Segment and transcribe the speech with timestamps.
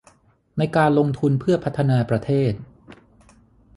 [0.57, 2.53] ในการลงทุนเพื่อพัฒนาประเทศ